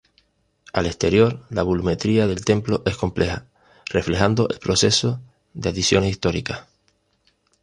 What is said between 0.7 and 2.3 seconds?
Al exterior la volumetría